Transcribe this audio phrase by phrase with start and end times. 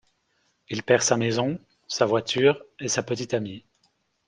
[0.69, 3.63] Il perd sa maison, sa voiture et sa petite amie.